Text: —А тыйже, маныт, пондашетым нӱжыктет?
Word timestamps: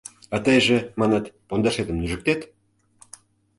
—А 0.35 0.37
тыйже, 0.45 0.77
маныт, 0.99 1.25
пондашетым 1.47 1.97
нӱжыктет? 1.99 2.41